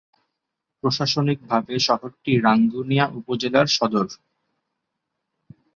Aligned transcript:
প্রশাসনিকভাবে 0.83 1.73
শহরটি 1.79 2.31
রাঙ্গুনিয়া 2.39 3.05
উপজেলার 3.19 3.67
সদর। 3.77 4.07